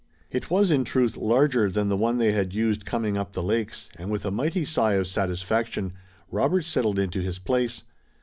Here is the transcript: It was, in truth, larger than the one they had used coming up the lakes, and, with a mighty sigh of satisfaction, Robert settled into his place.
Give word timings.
It 0.31 0.49
was, 0.49 0.71
in 0.71 0.83
truth, 0.83 1.15
larger 1.15 1.69
than 1.69 1.87
the 1.87 1.95
one 1.95 2.17
they 2.17 2.31
had 2.31 2.55
used 2.55 2.87
coming 2.87 3.19
up 3.19 3.33
the 3.33 3.43
lakes, 3.43 3.87
and, 3.99 4.09
with 4.09 4.25
a 4.25 4.31
mighty 4.31 4.65
sigh 4.65 4.93
of 4.93 5.05
satisfaction, 5.05 5.93
Robert 6.31 6.63
settled 6.65 6.97
into 6.97 7.21
his 7.21 7.37
place. 7.37 7.83